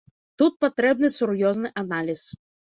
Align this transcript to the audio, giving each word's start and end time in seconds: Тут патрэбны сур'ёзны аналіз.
Тут 0.41 0.55
патрэбны 0.65 1.13
сур'ёзны 1.19 1.73
аналіз. 1.85 2.27